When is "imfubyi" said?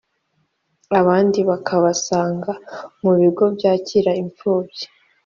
4.21-4.85